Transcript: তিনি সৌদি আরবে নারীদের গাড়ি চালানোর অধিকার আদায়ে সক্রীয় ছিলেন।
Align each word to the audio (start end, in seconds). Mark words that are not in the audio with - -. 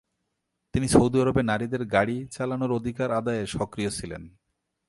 তিনি 0.73 0.87
সৌদি 0.87 1.17
আরবে 1.21 1.41
নারীদের 1.43 1.83
গাড়ি 1.85 2.17
চালানোর 2.27 2.71
অধিকার 2.71 3.09
আদায়ে 3.11 3.43
সক্রীয় 3.47 3.89
ছিলেন। 3.89 4.23